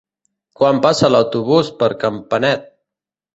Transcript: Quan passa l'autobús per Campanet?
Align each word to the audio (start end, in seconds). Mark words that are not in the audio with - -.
Quan 0.61 0.79
passa 0.85 1.11
l'autobús 1.15 1.69
per 1.83 1.91
Campanet? 2.05 2.67